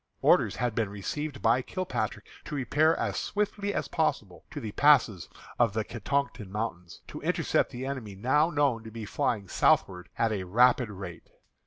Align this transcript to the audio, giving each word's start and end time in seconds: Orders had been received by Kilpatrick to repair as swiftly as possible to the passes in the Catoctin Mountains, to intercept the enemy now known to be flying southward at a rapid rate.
Orders 0.23 0.55
had 0.55 0.73
been 0.73 0.89
received 0.89 1.43
by 1.43 1.61
Kilpatrick 1.61 2.27
to 2.45 2.55
repair 2.55 2.97
as 2.97 3.17
swiftly 3.17 3.71
as 3.71 3.87
possible 3.87 4.43
to 4.49 4.59
the 4.59 4.71
passes 4.71 5.29
in 5.59 5.69
the 5.73 5.83
Catoctin 5.83 6.51
Mountains, 6.51 7.01
to 7.09 7.21
intercept 7.21 7.69
the 7.69 7.85
enemy 7.85 8.15
now 8.15 8.49
known 8.49 8.83
to 8.83 8.89
be 8.89 9.05
flying 9.05 9.47
southward 9.47 10.09
at 10.17 10.31
a 10.31 10.45
rapid 10.45 10.89
rate. 10.89 11.29